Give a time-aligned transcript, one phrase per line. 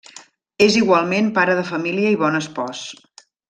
[0.67, 2.83] És igualment pare de família i bon espòs.